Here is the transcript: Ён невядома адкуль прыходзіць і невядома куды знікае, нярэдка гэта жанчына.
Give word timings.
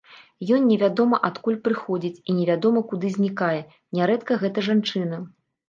Ён 0.55 0.63
невядома 0.69 1.19
адкуль 1.29 1.59
прыходзіць 1.67 2.23
і 2.29 2.35
невядома 2.39 2.79
куды 2.95 3.13
знікае, 3.21 3.61
нярэдка 4.01 4.41
гэта 4.43 4.69
жанчына. 4.73 5.25